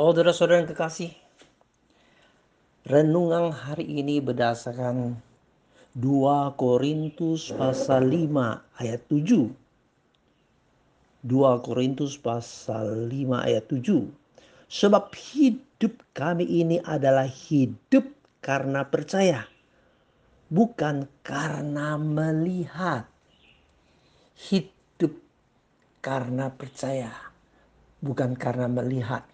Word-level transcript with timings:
Saudara-saudara 0.00 0.64
yang 0.64 0.70
kekasih, 0.72 1.12
renungan 2.88 3.52
hari 3.52 3.84
ini 3.84 4.16
berdasarkan 4.16 5.20
2 5.92 6.56
Korintus 6.56 7.52
pasal 7.52 8.08
5 8.08 8.80
ayat 8.80 9.04
7. 9.12 9.52
2 11.20 11.60
Korintus 11.60 12.16
pasal 12.16 13.12
5 13.12 13.44
ayat 13.44 13.68
7. 13.68 14.08
Sebab 14.72 15.12
hidup 15.12 16.00
kami 16.16 16.48
ini 16.48 16.80
adalah 16.80 17.28
hidup 17.28 18.08
karena 18.40 18.88
percaya, 18.88 19.52
bukan 20.48 21.12
karena 21.20 22.00
melihat. 22.00 23.04
Hidup 24.48 25.12
karena 26.00 26.48
percaya, 26.48 27.12
bukan 28.00 28.32
karena 28.32 28.64
melihat. 28.64 29.28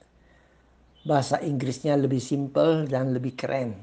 Bahasa 1.07 1.39
Inggrisnya 1.39 1.95
lebih 1.95 2.19
simpel 2.19 2.91
dan 2.91 3.15
lebih 3.15 3.39
keren. 3.39 3.79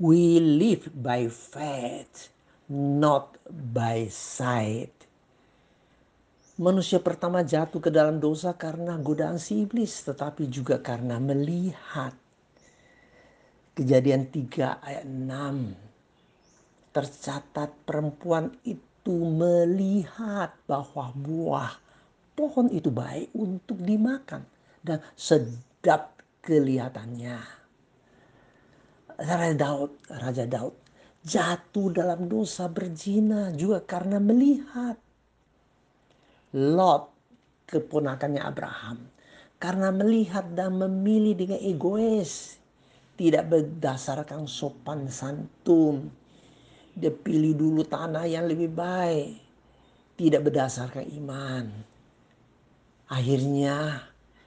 We 0.00 0.40
live 0.40 0.88
by 0.88 1.28
faith, 1.28 2.32
not 2.72 3.36
by 3.44 4.08
sight. 4.08 4.96
Manusia 6.56 6.96
pertama 6.96 7.44
jatuh 7.44 7.76
ke 7.84 7.92
dalam 7.92 8.16
dosa 8.16 8.56
karena 8.56 8.96
godaan 8.96 9.36
si 9.36 9.68
iblis, 9.68 10.00
tetapi 10.00 10.48
juga 10.48 10.80
karena 10.80 11.20
melihat. 11.20 12.16
Kejadian 13.76 14.32
3 14.32 14.80
ayat 14.80 15.04
6. 15.04 15.76
Tercatat 16.96 17.76
perempuan 17.84 18.48
itu 18.64 19.12
melihat 19.12 20.56
bahwa 20.64 21.12
buah 21.12 21.76
pohon 22.32 22.72
itu 22.72 22.88
baik 22.88 23.28
untuk 23.36 23.76
dimakan 23.84 24.56
dan 24.86 25.02
sedap 25.86 26.18
kelihatannya. 26.42 27.38
Raja 29.22 29.54
Daud, 29.54 30.02
Raja 30.10 30.42
Daud 30.42 30.74
jatuh 31.22 31.94
dalam 31.94 32.26
dosa 32.26 32.66
berzina 32.66 33.54
juga 33.54 33.86
karena 33.86 34.18
melihat. 34.18 34.98
Lot, 36.58 37.14
keponakannya 37.70 38.42
Abraham, 38.42 38.98
karena 39.62 39.94
melihat 39.94 40.58
dan 40.58 40.74
memilih 40.74 41.38
dengan 41.38 41.62
egois, 41.62 42.58
tidak 43.14 43.46
berdasarkan 43.46 44.50
sopan 44.50 45.06
santun. 45.06 46.10
Dia 46.98 47.14
pilih 47.14 47.54
dulu 47.54 47.86
tanah 47.86 48.26
yang 48.26 48.50
lebih 48.50 48.74
baik, 48.74 49.38
tidak 50.18 50.50
berdasarkan 50.50 51.06
iman. 51.14 51.70
Akhirnya 53.06 54.02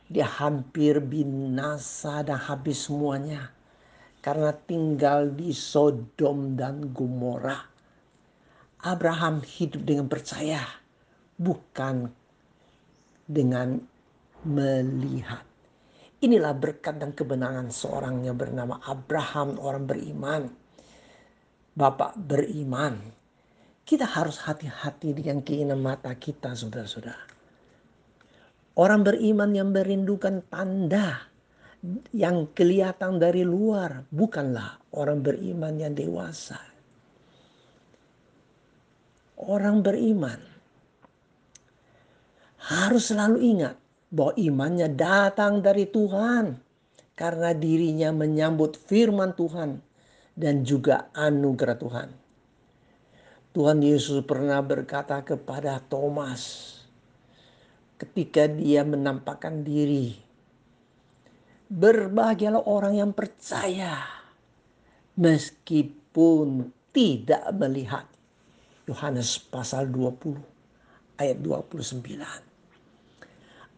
dia 0.09 0.25
hampir 0.25 0.97
binasa 0.97 2.25
dan 2.25 2.41
habis 2.41 2.89
semuanya 2.89 3.53
karena 4.25 4.51
tinggal 4.65 5.29
di 5.31 5.53
Sodom 5.53 6.57
dan 6.57 6.89
Gomora. 6.91 7.61
Abraham 8.79 9.43
hidup 9.43 9.83
dengan 9.83 10.07
percaya, 10.09 10.63
bukan 11.37 12.09
dengan 13.27 13.77
melihat. 14.47 15.43
Inilah 16.19 16.51
berkat 16.51 16.99
dan 16.99 17.15
kebenangan 17.15 17.71
seorang 17.71 18.23
yang 18.27 18.35
bernama 18.35 18.79
Abraham, 18.83 19.55
orang 19.61 19.83
beriman. 19.87 20.43
Bapak 21.75 22.17
beriman. 22.19 22.99
Kita 23.87 24.03
harus 24.03 24.41
hati-hati 24.43 25.15
dengan 25.15 25.39
keinginan 25.43 25.79
mata 25.79 26.11
kita, 26.15 26.55
saudara-saudara. 26.55 27.38
Orang 28.79 29.03
beriman 29.03 29.51
yang 29.51 29.75
merindukan 29.75 30.39
tanda 30.47 31.27
yang 32.15 32.47
kelihatan 32.55 33.19
dari 33.19 33.43
luar 33.43 34.07
bukanlah 34.07 34.79
orang 34.95 35.19
beriman 35.19 35.75
yang 35.75 35.91
dewasa. 35.91 36.55
Orang 39.35 39.83
beriman 39.83 40.39
harus 42.71 43.11
selalu 43.11 43.43
ingat 43.43 43.75
bahwa 44.15 44.31
imannya 44.39 44.87
datang 44.95 45.59
dari 45.59 45.83
Tuhan 45.83 46.55
karena 47.19 47.51
dirinya 47.51 48.15
menyambut 48.15 48.79
firman 48.79 49.35
Tuhan 49.35 49.83
dan 50.39 50.63
juga 50.63 51.11
anugerah 51.11 51.75
Tuhan. 51.75 52.09
Tuhan 53.51 53.83
Yesus 53.83 54.23
pernah 54.23 54.63
berkata 54.63 55.19
kepada 55.19 55.83
Thomas, 55.83 56.78
ketika 57.99 58.47
dia 58.47 58.87
menampakkan 58.87 59.61
diri. 59.67 60.15
Berbahagialah 61.69 62.65
orang 62.65 62.97
yang 62.97 63.11
percaya 63.13 64.01
meskipun 65.19 66.71
tidak 66.95 67.43
melihat. 67.53 68.07
Yohanes 68.89 69.37
pasal 69.37 69.85
20 69.93 70.41
ayat 71.21 71.37
29. 71.45 72.01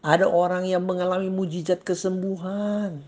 Ada 0.02 0.24
orang 0.24 0.64
yang 0.64 0.88
mengalami 0.88 1.28
mujizat 1.28 1.84
kesembuhan. 1.84 3.04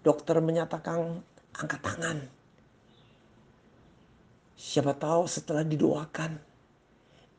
Dokter 0.00 0.40
menyatakan 0.40 1.20
angkat 1.52 1.80
tangan. 1.84 2.18
Siapa 4.56 4.96
tahu 4.96 5.28
setelah 5.28 5.66
didoakan 5.66 6.52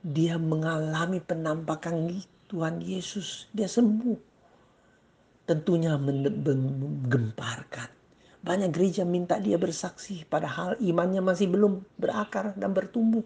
dia 0.04 0.36
mengalami 0.36 1.24
penampakan 1.24 2.12
Tuhan 2.53 2.86
Yesus, 2.86 3.50
dia 3.50 3.66
sembuh. 3.66 4.14
Tentunya 5.50 5.97
menggemparkan. 5.97 7.90
Banyak 8.46 8.69
gereja 8.69 9.02
minta 9.02 9.41
dia 9.41 9.58
bersaksi 9.58 10.22
padahal 10.30 10.78
imannya 10.78 11.25
masih 11.25 11.50
belum 11.50 11.81
berakar 11.97 12.53
dan 12.53 12.69
bertumbuh. 12.69 13.25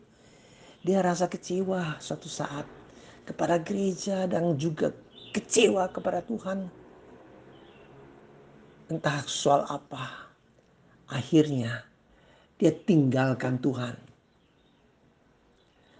Dia 0.79 1.03
rasa 1.03 1.27
kecewa 1.27 1.99
suatu 1.99 2.31
saat 2.31 2.63
kepada 3.27 3.59
gereja 3.59 4.31
dan 4.31 4.55
juga 4.55 4.95
kecewa 5.35 5.91
kepada 5.91 6.23
Tuhan. 6.23 6.71
Entah 8.87 9.27
soal 9.27 9.67
apa. 9.67 10.31
Akhirnya 11.11 11.83
dia 12.55 12.71
tinggalkan 12.71 13.59
Tuhan. 13.59 13.99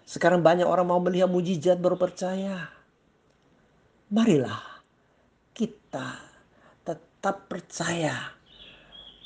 Sekarang 0.08 0.40
banyak 0.40 0.64
orang 0.64 0.88
mau 0.88 1.04
melihat 1.04 1.28
mujizat 1.28 1.76
baru 1.76 2.00
percaya 2.00 2.77
marilah 4.08 4.80
kita 5.52 6.16
tetap 6.84 7.50
percaya 7.50 8.32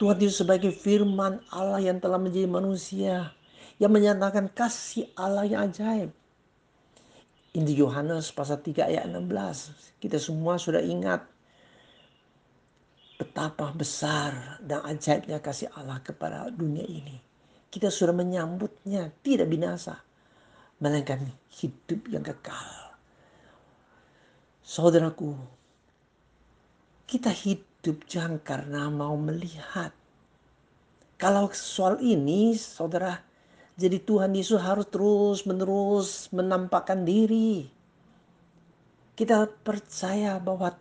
Tuhan 0.02 0.18
Yesus 0.18 0.42
sebagai 0.42 0.74
firman 0.74 1.38
Allah 1.54 1.78
yang 1.78 2.02
telah 2.02 2.18
menjadi 2.18 2.50
manusia 2.50 3.30
yang 3.78 3.94
menyatakan 3.94 4.50
kasih 4.50 5.06
Allah 5.14 5.46
yang 5.46 5.70
ajaib. 5.70 6.10
Injil 7.52 7.86
Yohanes 7.86 8.32
pasal 8.34 8.58
3 8.64 8.90
ayat 8.90 9.06
16. 9.06 10.00
Kita 10.02 10.18
semua 10.18 10.58
sudah 10.58 10.82
ingat 10.82 11.22
betapa 13.20 13.70
besar 13.70 14.58
dan 14.58 14.82
ajaibnya 14.82 15.38
kasih 15.38 15.70
Allah 15.78 16.02
kepada 16.02 16.50
dunia 16.50 16.82
ini. 16.82 17.22
Kita 17.70 17.86
sudah 17.86 18.16
menyambutnya 18.16 19.14
tidak 19.22 19.46
binasa, 19.46 20.02
melainkan 20.82 21.30
hidup 21.62 22.10
yang 22.10 22.26
kekal. 22.26 22.81
Saudaraku, 24.72 25.36
kita 27.04 27.28
hidup 27.28 28.08
jangan 28.08 28.40
karena 28.40 28.88
mau 28.88 29.12
melihat. 29.20 29.92
Kalau 31.20 31.52
soal 31.52 32.00
ini, 32.00 32.56
saudara, 32.56 33.20
jadi 33.76 34.00
Tuhan 34.00 34.32
Yesus 34.32 34.56
harus 34.56 34.88
terus 34.88 35.44
menerus 35.44 36.32
menampakkan 36.32 37.04
diri. 37.04 37.68
Kita 39.12 39.44
percaya 39.44 40.40
bahwa 40.40 40.72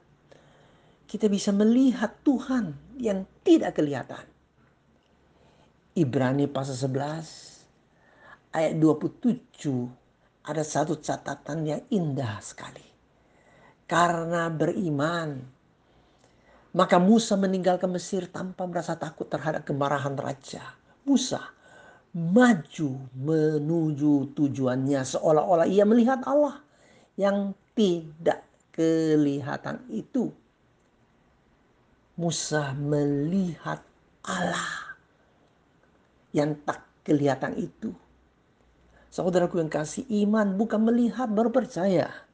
kita 1.04 1.28
bisa 1.28 1.52
melihat 1.52 2.16
Tuhan 2.24 2.96
yang 2.96 3.28
tidak 3.44 3.76
kelihatan. 3.76 4.24
Ibrani 6.00 6.48
pasal 6.48 6.80
11 6.80 8.56
ayat 8.56 8.72
27 8.80 10.48
ada 10.48 10.64
satu 10.64 10.96
catatan 10.96 11.68
yang 11.68 11.84
indah 11.92 12.40
sekali 12.40 12.91
karena 13.92 14.48
beriman. 14.48 15.44
Maka 16.72 16.96
Musa 16.96 17.36
meninggalkan 17.36 17.92
Mesir 17.92 18.32
tanpa 18.32 18.64
merasa 18.64 18.96
takut 18.96 19.28
terhadap 19.28 19.68
kemarahan 19.68 20.16
raja. 20.16 20.64
Musa 21.04 21.52
maju 22.16 22.92
menuju 23.16 24.32
tujuannya 24.32 25.04
seolah-olah 25.04 25.68
ia 25.68 25.84
melihat 25.84 26.24
Allah 26.24 26.64
yang 27.20 27.52
tidak 27.76 28.48
kelihatan 28.72 29.84
itu. 29.92 30.32
Musa 32.16 32.72
melihat 32.72 33.84
Allah 34.24 34.96
yang 36.32 36.56
tak 36.64 36.88
kelihatan 37.04 37.60
itu. 37.60 37.92
Saudaraku 39.12 39.60
yang 39.60 39.68
kasih 39.68 40.08
iman 40.24 40.56
bukan 40.56 40.80
melihat 40.88 41.28
baru 41.28 41.52
percaya. 41.52 42.31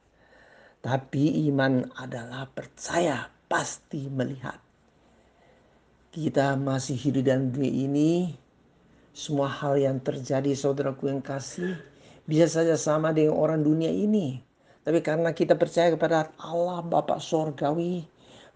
Tapi 0.88 1.52
iman 1.52 1.84
adalah 2.00 2.48
percaya 2.48 3.28
pasti 3.52 4.08
melihat. 4.08 4.56
Kita 6.16 6.56
masih 6.56 6.96
hidup 6.96 7.28
dalam 7.28 7.52
dunia 7.52 7.92
ini, 7.92 8.32
semua 9.12 9.52
hal 9.52 9.76
yang 9.76 10.00
terjadi 10.00 10.56
saudaraku 10.56 11.12
yang 11.12 11.20
kasih 11.20 11.76
bisa 12.24 12.48
saja 12.48 12.80
sama 12.80 13.12
dengan 13.12 13.36
orang 13.36 13.68
dunia 13.68 13.92
ini. 13.92 14.40
Tapi 14.88 15.04
karena 15.04 15.36
kita 15.36 15.60
percaya 15.60 15.92
kepada 15.92 16.32
Allah 16.40 16.80
Bapa 16.80 17.20
Sorgawi, 17.20 18.08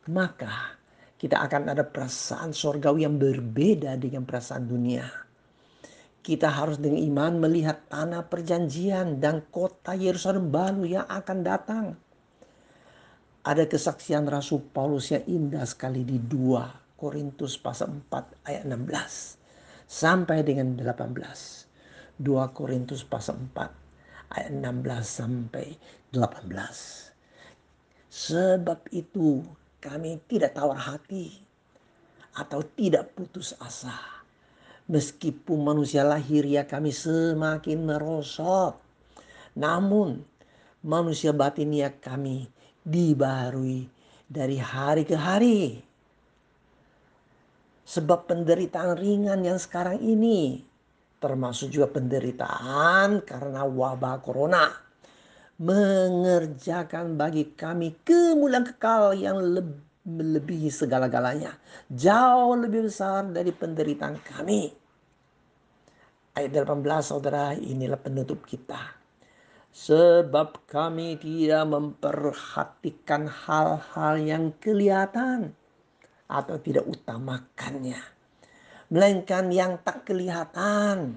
maka 0.08 0.80
kita 1.20 1.36
akan 1.36 1.76
ada 1.76 1.84
perasaan 1.84 2.56
sorgawi 2.56 3.04
yang 3.04 3.20
berbeda 3.20 4.00
dengan 4.00 4.24
perasaan 4.24 4.72
dunia. 4.72 5.04
Kita 6.24 6.48
harus 6.48 6.80
dengan 6.80 7.04
iman 7.12 7.44
melihat 7.44 7.92
tanah 7.92 8.24
perjanjian 8.32 9.20
dan 9.20 9.44
kota 9.52 10.00
Yerusalem 10.00 10.48
baru 10.48 10.88
yang 10.88 11.06
akan 11.12 11.40
datang. 11.44 11.86
Ada 13.42 13.66
kesaksian 13.66 14.30
Rasul 14.30 14.62
Paulus 14.70 15.10
yang 15.10 15.26
indah 15.26 15.66
sekali 15.66 16.06
di 16.06 16.22
2 16.22 16.94
Korintus 16.94 17.58
pasal 17.58 18.06
4 18.06 18.46
ayat 18.46 18.70
16 18.70 19.90
sampai 19.90 20.46
dengan 20.46 20.78
18. 20.78 22.22
2 22.22 22.22
Korintus 22.54 23.02
pasal 23.02 23.42
4 23.50 24.38
ayat 24.38 24.54
16 24.54 24.62
sampai 25.02 25.74
18. 26.14 28.14
Sebab 28.14 28.94
itu 28.94 29.42
kami 29.82 30.22
tidak 30.30 30.54
tawar 30.54 30.78
hati 30.78 31.42
atau 32.38 32.62
tidak 32.78 33.18
putus 33.18 33.58
asa 33.58 34.22
Meskipun 34.92 35.64
manusia 35.64 36.04
lahir 36.04 36.44
ya 36.44 36.68
kami 36.68 36.92
semakin 36.92 37.88
merosot. 37.88 38.76
Namun 39.56 40.20
manusia 40.84 41.32
batin 41.32 41.72
ya 41.72 41.96
kami 41.96 42.52
dibarui 42.82 43.86
dari 44.26 44.58
hari 44.58 45.04
ke 45.06 45.18
hari. 45.18 45.82
Sebab 47.86 48.30
penderitaan 48.30 48.96
ringan 48.96 49.44
yang 49.44 49.60
sekarang 49.60 50.00
ini 50.00 50.64
termasuk 51.22 51.70
juga 51.70 51.92
penderitaan 51.92 53.22
karena 53.22 53.62
wabah 53.68 54.18
corona 54.26 54.74
mengerjakan 55.62 57.14
bagi 57.14 57.54
kami 57.54 58.02
kemuliaan 58.02 58.66
kekal 58.66 59.14
yang 59.14 59.38
lebih 59.38 59.90
melebihi 60.02 60.74
segala-galanya 60.74 61.54
jauh 61.86 62.58
lebih 62.58 62.90
besar 62.90 63.22
dari 63.30 63.54
penderitaan 63.54 64.18
kami 64.18 64.74
Ayat 66.32 66.64
18 66.64 67.04
saudara 67.04 67.52
inilah 67.60 68.00
penutup 68.00 68.48
kita. 68.48 69.01
Sebab 69.72 70.68
kami 70.68 71.16
tidak 71.16 71.64
memperhatikan 71.72 73.24
hal-hal 73.24 74.20
yang 74.20 74.52
kelihatan 74.60 75.56
atau 76.28 76.60
tidak 76.60 76.84
utamakannya. 76.92 78.00
Melainkan 78.92 79.48
yang 79.56 79.80
tak 79.80 80.04
kelihatan. 80.04 81.16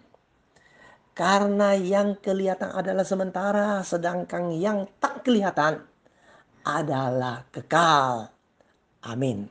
Karena 1.14 1.74
yang 1.78 2.18
kelihatan 2.18 2.74
adalah 2.74 3.02
sementara 3.02 3.82
sedangkan 3.82 4.54
yang 4.54 4.86
tak 5.02 5.26
kelihatan 5.26 5.82
adalah 6.62 7.46
kekal. 7.50 8.30
Amin. 9.02 9.50